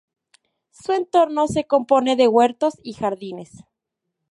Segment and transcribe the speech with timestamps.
[0.71, 3.65] Su entorno se compone de huertos y jardines.